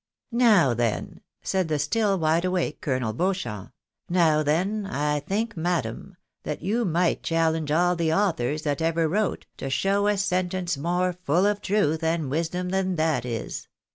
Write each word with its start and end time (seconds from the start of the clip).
"Now 0.47 0.73
then," 0.73 1.21
said 1.43 1.67
the 1.67 1.77
still 1.77 2.17
wide 2.17 2.43
awake 2.43 2.81
Colonel 2.81 3.13
Beauchamp, 3.13 3.71
"now 4.09 4.41
then, 4.41 4.87
I 4.87 5.19
think, 5.19 5.55
madam, 5.55 6.17
that 6.41 6.63
you 6.63 6.85
might 6.85 7.21
challenge 7.21 7.69
all 7.69 7.95
the 7.95 8.11
authors 8.11 8.63
that 8.63 8.81
ever 8.81 9.07
wrote, 9.07 9.45
to 9.57 9.69
show 9.69 10.07
a 10.07 10.17
sentence 10.17 10.75
more 10.75 11.13
full 11.13 11.45
of 11.45 11.61
truth 11.61 12.03
and 12.03 12.31
wisdom 12.31 12.69
than 12.69 12.95
that 12.95 13.25
is. 13.25 13.67